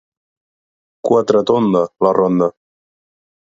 [1.11, 2.51] Quatretonda, la ronda.